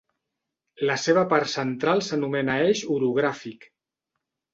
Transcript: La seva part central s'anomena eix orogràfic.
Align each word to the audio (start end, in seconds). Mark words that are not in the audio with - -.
La 0.89 0.95
seva 1.01 1.25
part 1.33 1.51
central 1.51 2.01
s'anomena 2.05 2.55
eix 2.71 2.81
orogràfic. 2.95 3.69